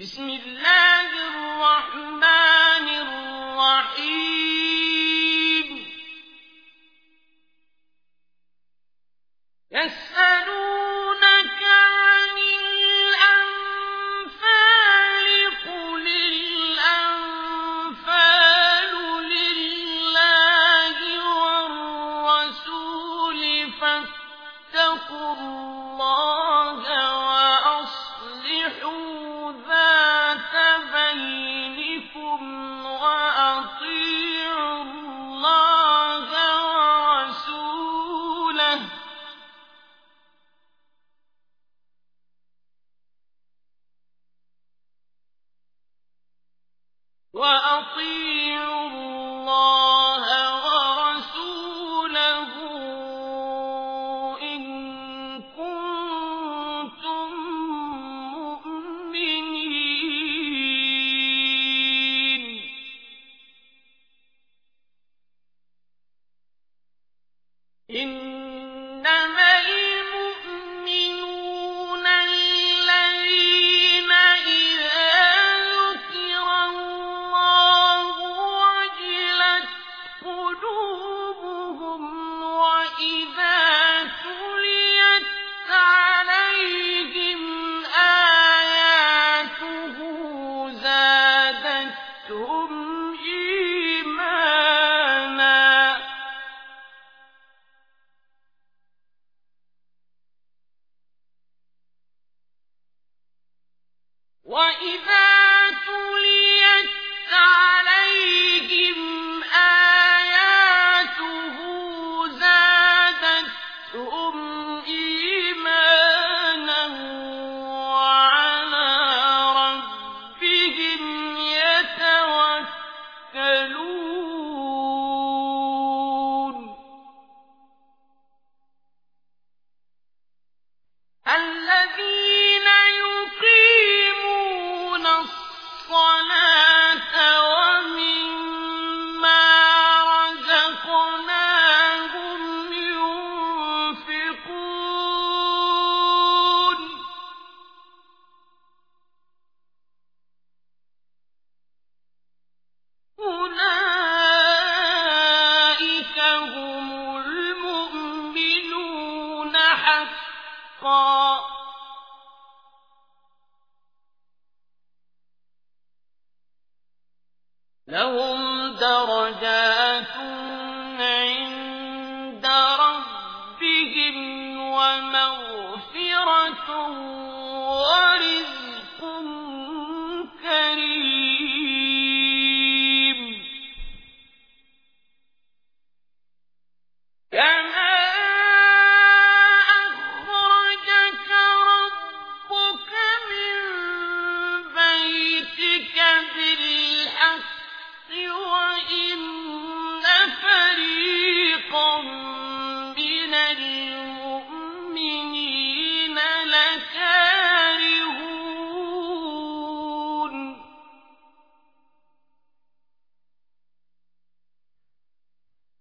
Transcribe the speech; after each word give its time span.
بسم 0.00 0.28
الله 0.30 1.10
الرحمن 1.26 2.47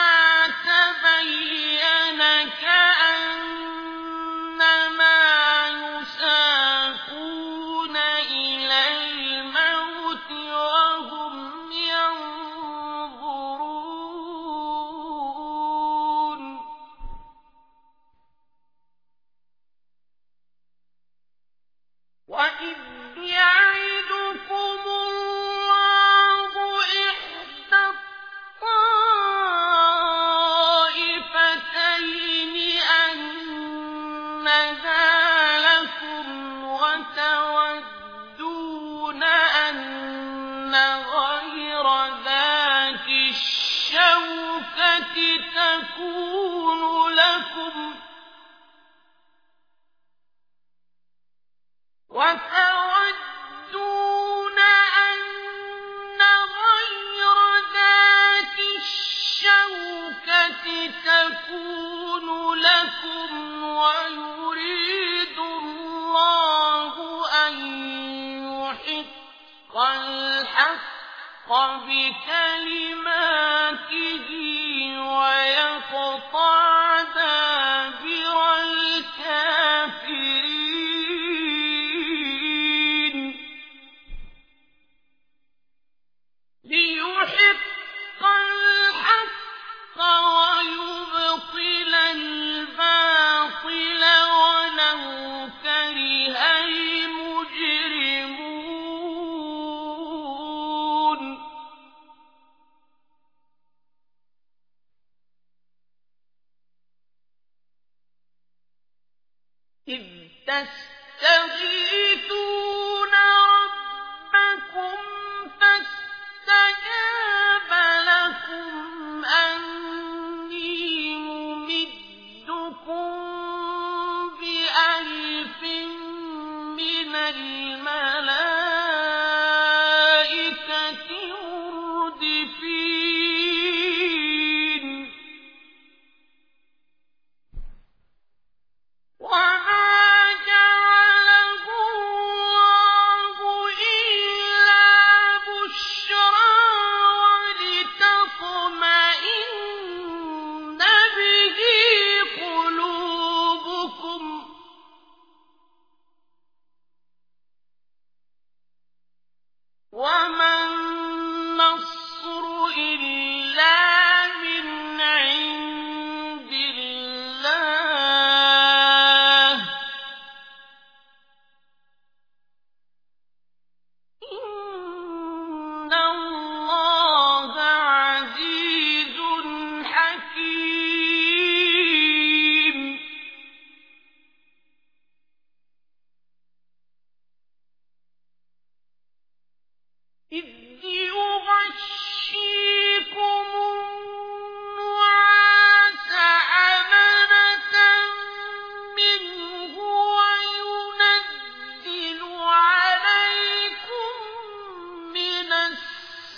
ومن 110.57 110.67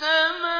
يولهم 0.01 0.58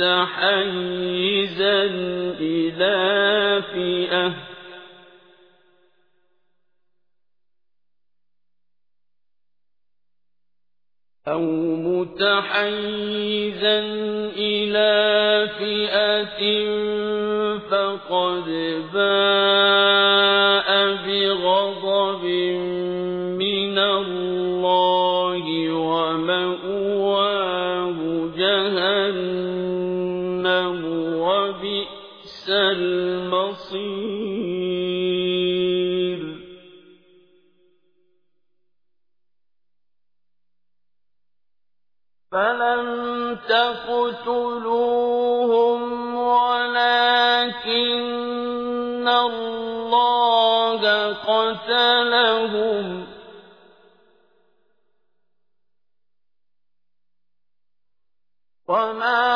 متحيزا 0.00 1.84
إلى 2.40 3.62
فئة. 3.72 4.34
أو 11.28 11.42
متحيزا 11.76 13.00
إلى 14.36 15.48
فئة 15.58 16.40
فقد 17.70 18.48
بات 18.92 19.49
تقتلوهم 43.48 45.00
ولكن 46.16 47.70
الله 49.08 50.82
قتلهم. 51.12 53.06
وما 58.68 59.29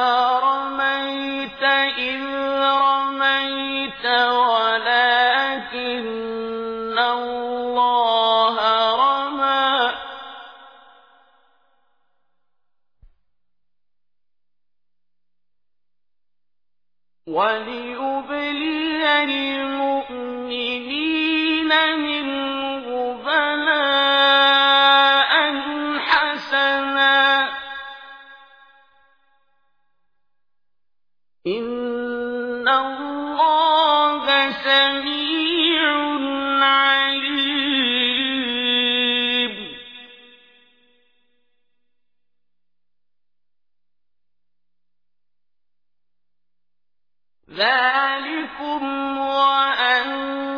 ذلكم 47.56 49.18
وأن 49.18 50.54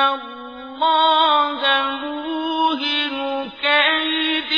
الله 0.00 1.60
موهن 2.00 3.50
كيد 3.62 4.52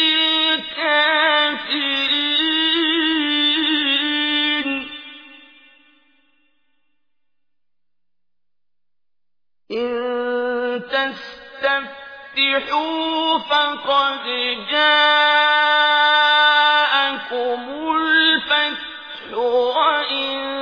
الكافرين 3.62 4.88
إن 9.71 10.83
تستفتحوا 12.33 13.38
فقد 13.38 14.25
جاءكم 14.71 15.23
الفتح 17.97 19.37
وإن 19.37 20.62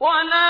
ولا 0.00 0.49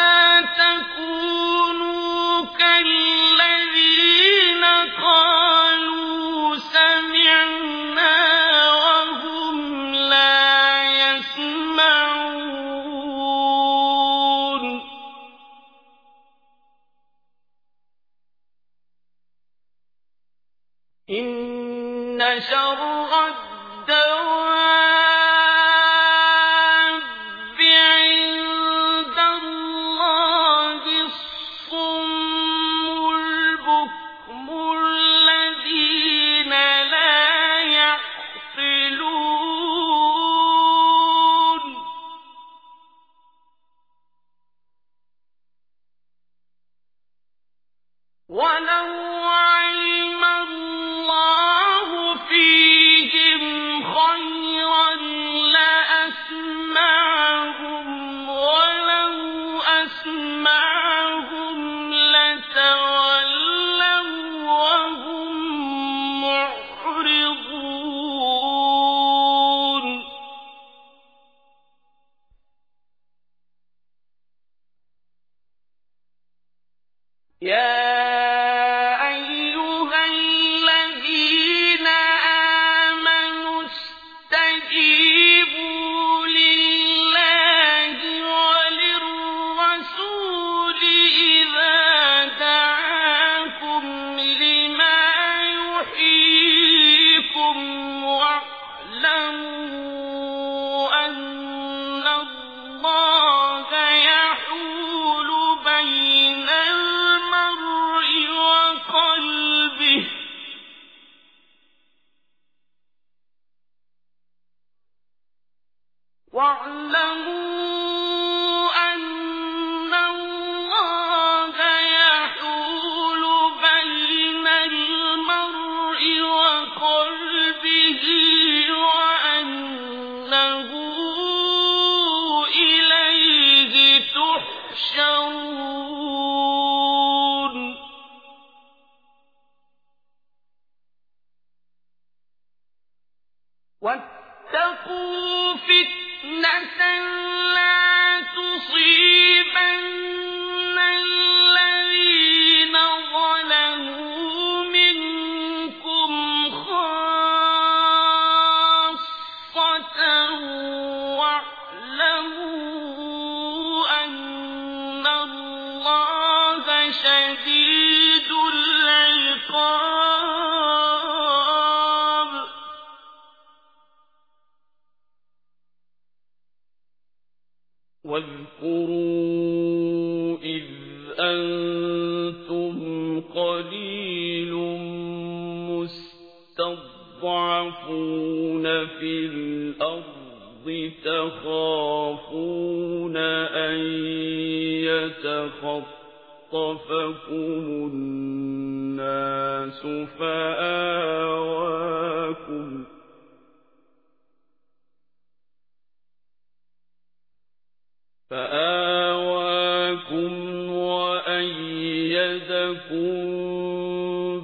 أَيَّدَكُم 212.41 213.21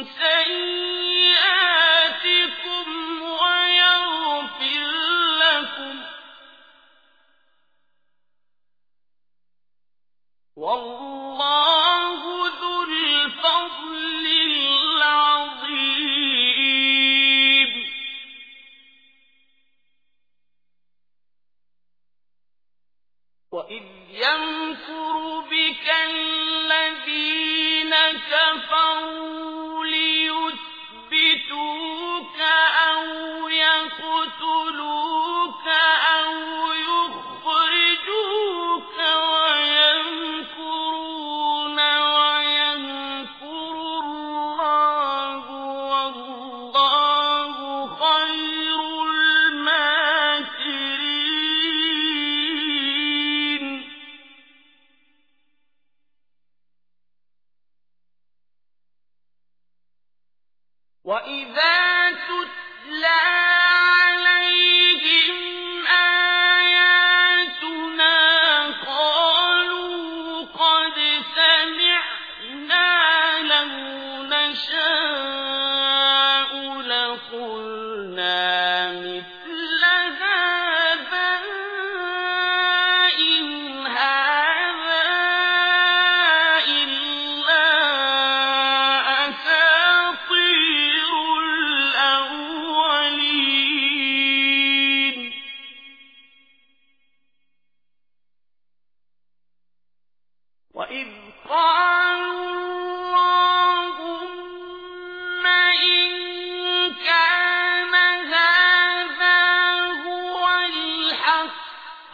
أنثى 0.06 0.35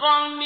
خَمْسٍ 0.02 0.41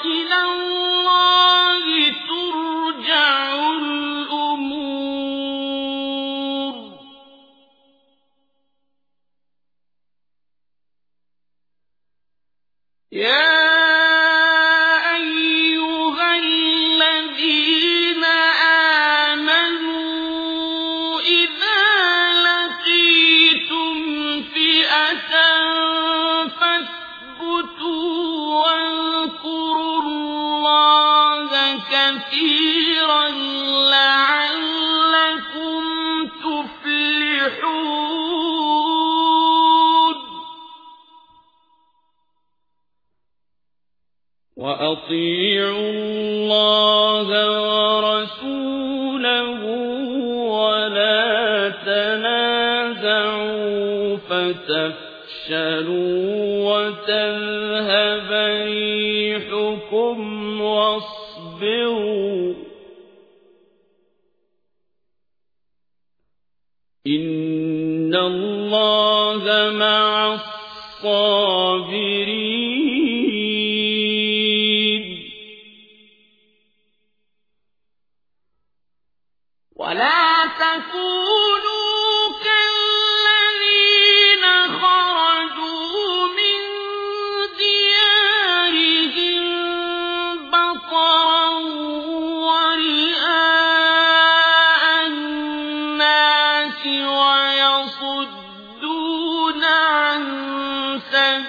وأطيعوا 0.00 0.79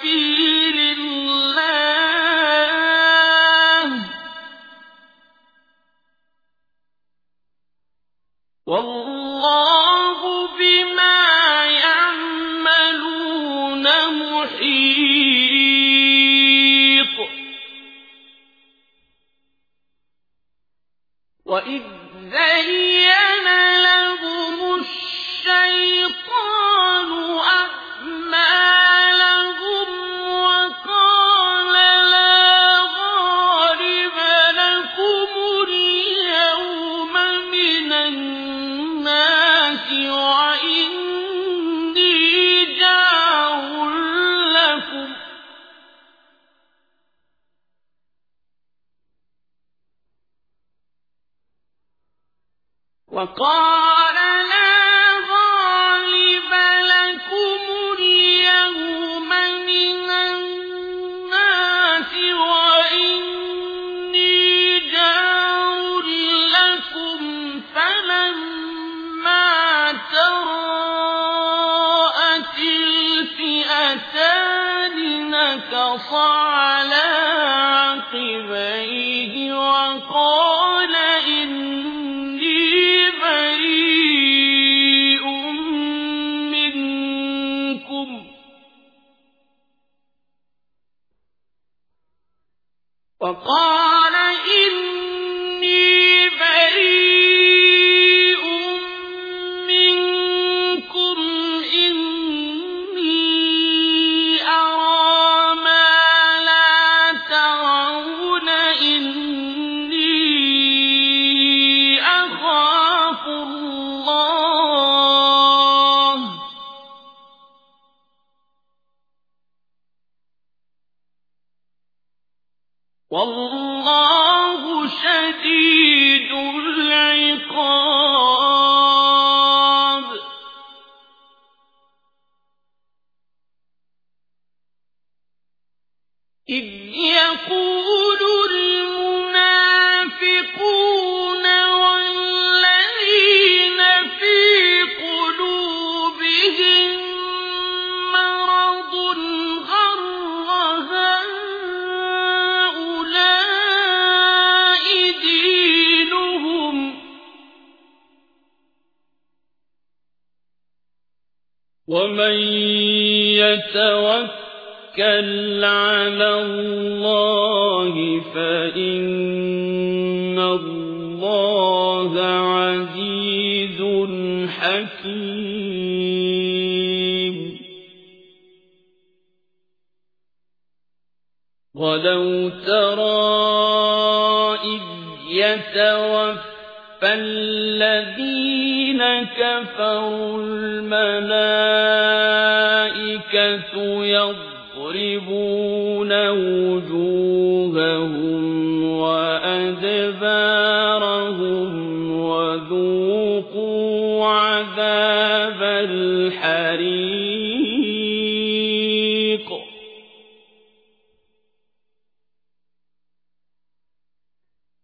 وإذ 0.01 0.50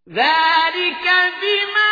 ذلك 0.08 1.04
بما 1.40 1.87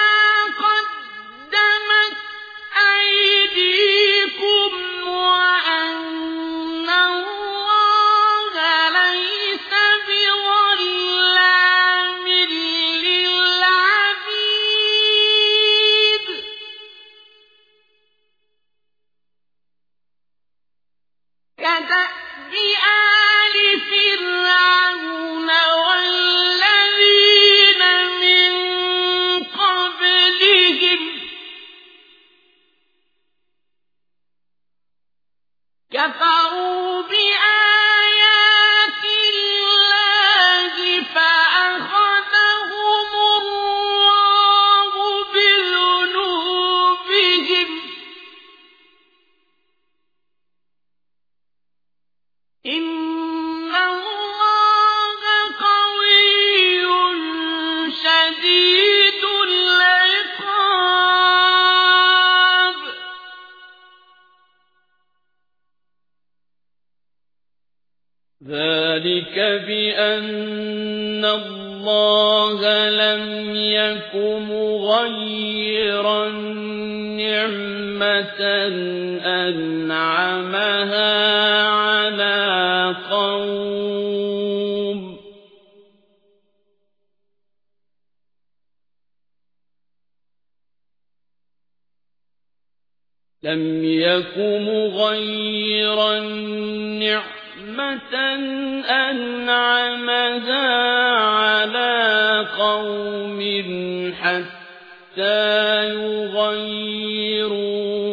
قوم 103.16 104.12
حتى 104.12 105.88
يغيروا 105.94 107.50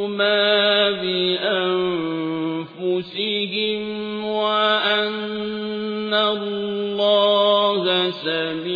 ما 0.08 0.92
بأنفسهم 0.92 2.64
وأن 4.26 6.14
الله 6.14 8.10
سميع 8.12 8.73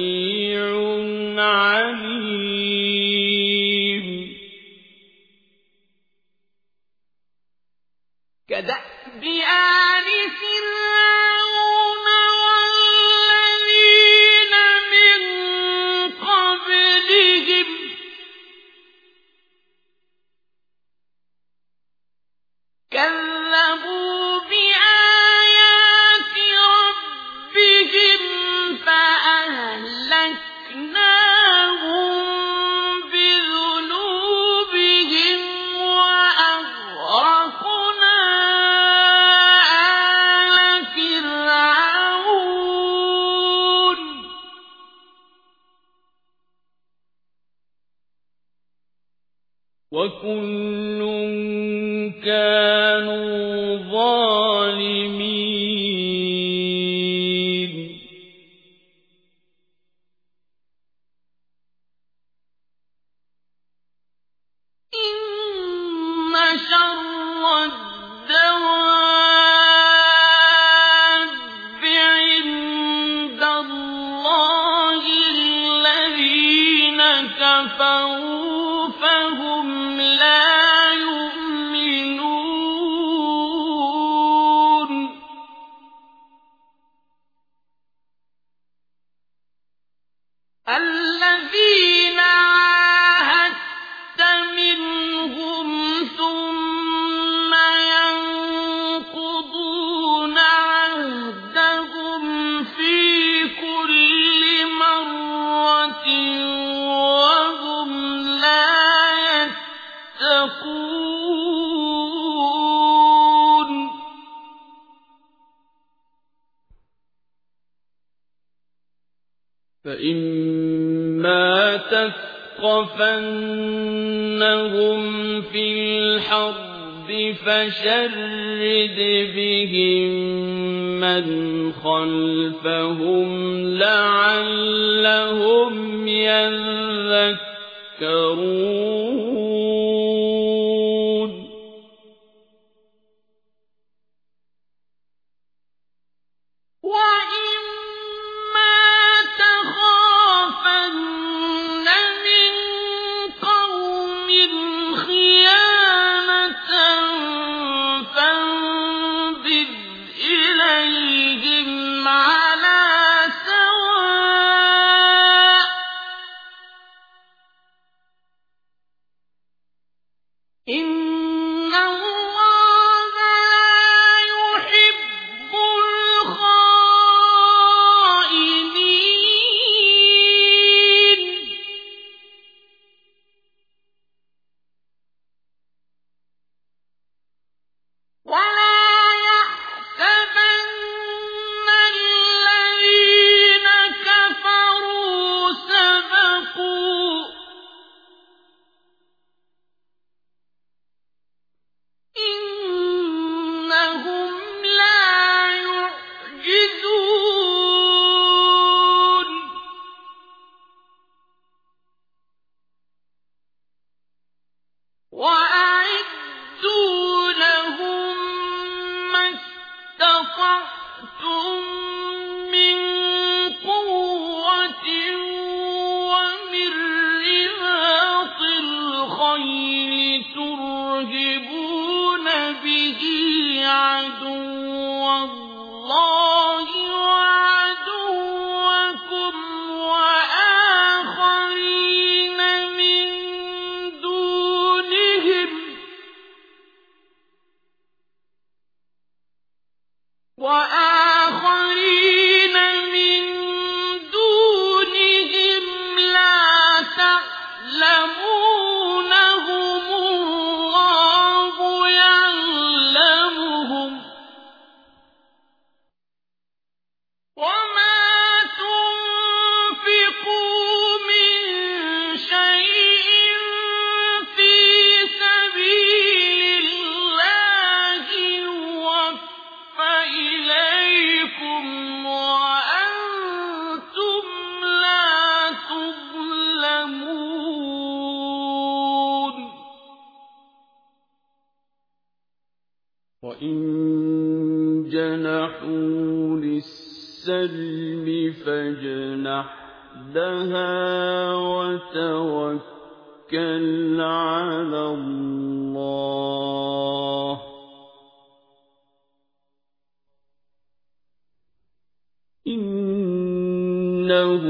إِنَّهُ 314.08 314.44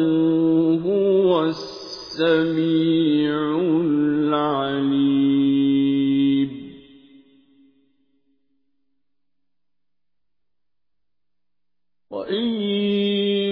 هُوَ 0.86 1.44
السَّمِيعُ 1.46 3.34
الْعَلِيمُ. 4.30 5.08
وَإِن 12.12 12.46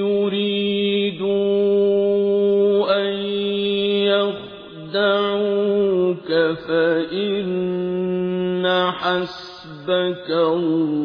يُرِيدُوا 0.06 1.26
أَن 3.02 3.14
يَخْدَعُوكَ 4.86 5.50
فَإِنَّ 6.68 8.66
حَسْبَكَ 8.92 10.30
اللَّهُ 10.30 11.04
ۚ 11.04 11.05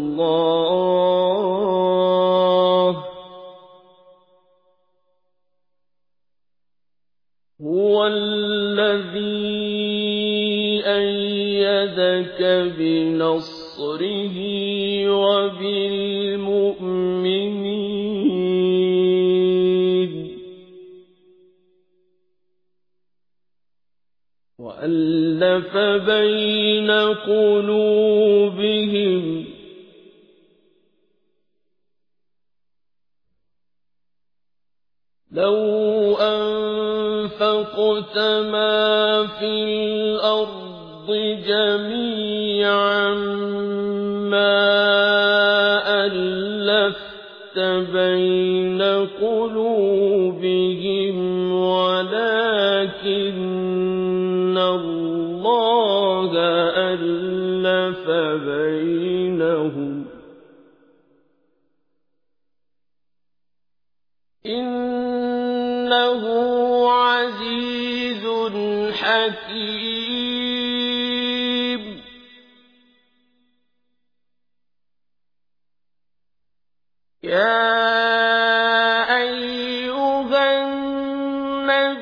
يَا 77.22 79.16
أَيُّهَا 79.16 80.64
النَّبِيُّ 80.64 81.96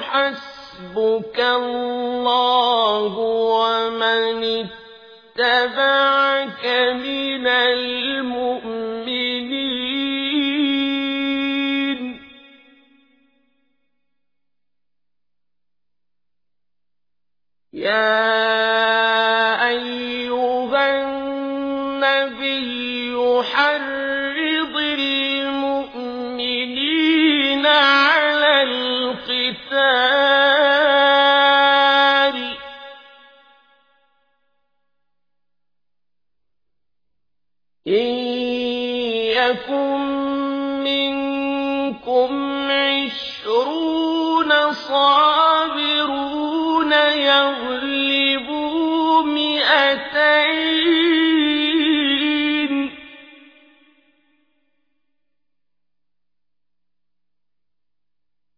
حَسْبُكَ 0.00 1.40
اللَّهُ 1.40 3.18
وَمَنِ 3.18 4.68
اتَّبَعَكَ 5.40 6.64
مِنَ 7.00 7.46
الْمُؤْمِنِينَ 7.46 8.74
يَا 17.72 18.13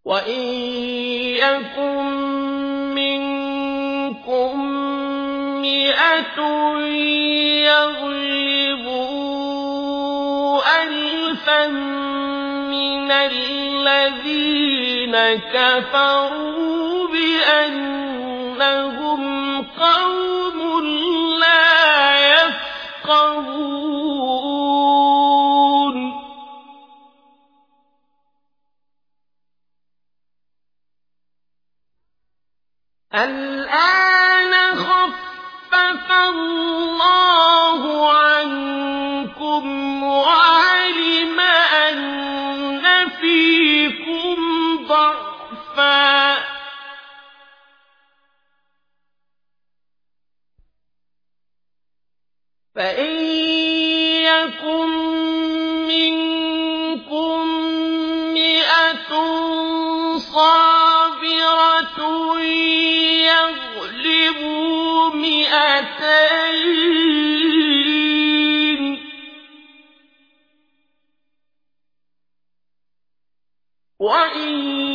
وَإِن 0.07 0.43
يَكُن 1.43 2.05
مِّنكُم 2.95 4.53
مِّائَةٌ 5.67 6.39
يَغْلِبُوا 7.71 8.87
أَلْفًا 10.83 11.67
مِّنَ 12.71 13.11
الَّذِينَ 13.11 14.55
كَفَرُوا 15.55 17.09
بِأَنَّهُمْ 17.09 17.86
يَفْقَهُونَ. 23.07 23.87
الْآنَ 33.15 34.77
خَفَّفَ 34.77 36.13
اللَّهُ 36.13 37.83
عَنكُمْ 38.13 39.65
وَعَلِمَ 40.03 40.76
وَإِن 73.99 74.86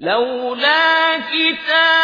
لولا 0.00 1.16
كتاب 1.16 1.99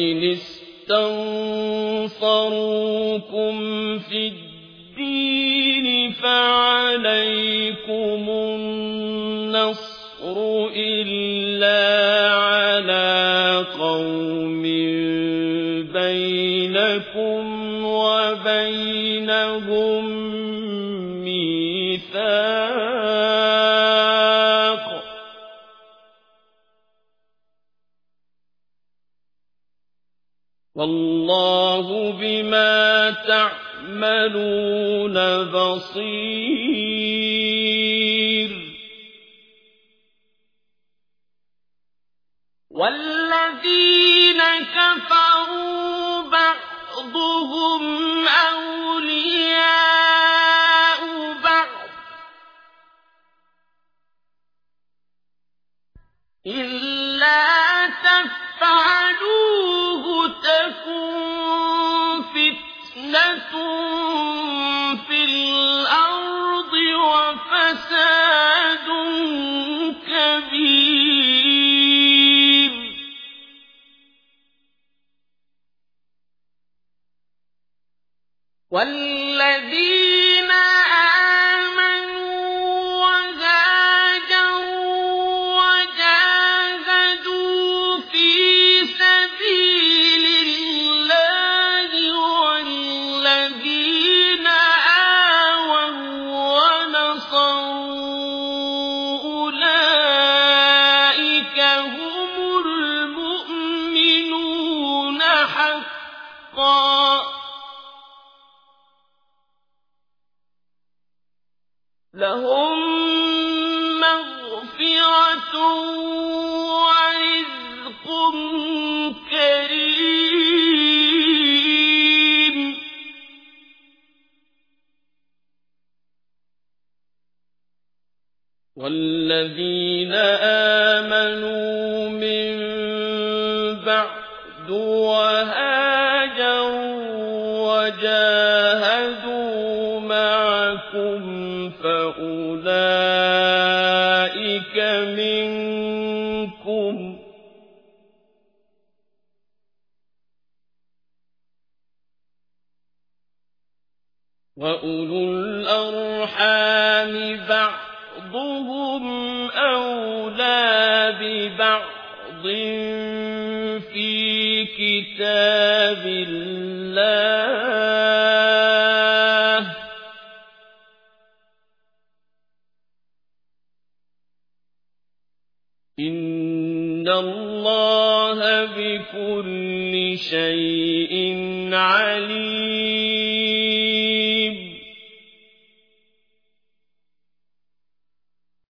පිලිස 0.00 0.40